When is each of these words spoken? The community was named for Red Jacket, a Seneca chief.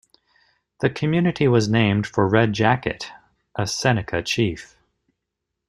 The 0.79 0.89
community 0.89 1.47
was 1.47 1.69
named 1.69 2.07
for 2.07 2.27
Red 2.27 2.53
Jacket, 2.53 3.11
a 3.55 3.67
Seneca 3.67 4.23
chief. 4.23 4.75